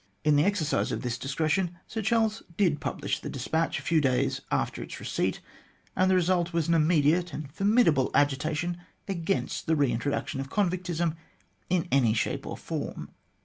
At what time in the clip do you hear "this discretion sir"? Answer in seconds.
1.03-2.01